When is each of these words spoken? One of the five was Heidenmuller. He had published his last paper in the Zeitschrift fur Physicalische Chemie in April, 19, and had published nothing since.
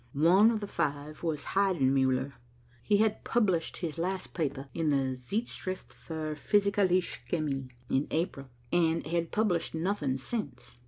One 0.13 0.49
of 0.49 0.61
the 0.61 0.67
five 0.67 1.21
was 1.21 1.43
Heidenmuller. 1.43 2.33
He 2.81 2.97
had 2.97 3.23
published 3.23 3.77
his 3.77 3.99
last 3.99 4.33
paper 4.33 4.67
in 4.73 4.89
the 4.89 5.15
Zeitschrift 5.15 5.93
fur 5.93 6.33
Physicalische 6.33 7.19
Chemie 7.29 7.69
in 7.87 8.07
April, 8.09 8.49
19, 8.71 8.91
and 8.91 9.05
had 9.05 9.31
published 9.31 9.75
nothing 9.75 10.17
since. 10.17 10.75